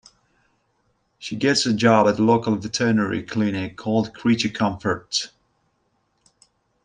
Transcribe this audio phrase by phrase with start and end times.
[1.19, 5.29] She gets a job at a local veterinary clinic called Creature Comforts.